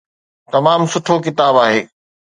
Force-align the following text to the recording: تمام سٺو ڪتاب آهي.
تمام 0.53 0.81
سٺو 0.93 1.15
ڪتاب 1.25 1.55
آهي. 1.65 1.79